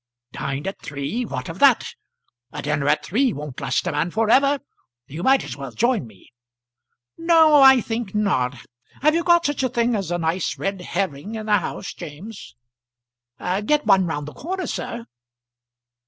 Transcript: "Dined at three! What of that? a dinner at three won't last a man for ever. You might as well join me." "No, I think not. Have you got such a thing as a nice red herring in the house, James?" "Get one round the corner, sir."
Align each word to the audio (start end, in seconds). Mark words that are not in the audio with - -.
"Dined 0.31 0.65
at 0.65 0.81
three! 0.81 1.25
What 1.25 1.47
of 1.47 1.59
that? 1.59 1.93
a 2.51 2.63
dinner 2.63 2.87
at 2.87 3.05
three 3.05 3.33
won't 3.33 3.59
last 3.61 3.85
a 3.85 3.91
man 3.91 4.09
for 4.09 4.31
ever. 4.31 4.57
You 5.05 5.21
might 5.21 5.43
as 5.43 5.55
well 5.55 5.71
join 5.71 6.07
me." 6.07 6.33
"No, 7.19 7.61
I 7.61 7.81
think 7.81 8.15
not. 8.15 8.65
Have 9.03 9.13
you 9.13 9.23
got 9.23 9.45
such 9.45 9.61
a 9.61 9.69
thing 9.69 9.93
as 9.95 10.09
a 10.09 10.17
nice 10.17 10.57
red 10.57 10.81
herring 10.81 11.35
in 11.35 11.45
the 11.45 11.59
house, 11.59 11.93
James?" 11.93 12.55
"Get 13.39 13.85
one 13.85 14.07
round 14.07 14.27
the 14.27 14.33
corner, 14.33 14.65
sir." 14.65 15.05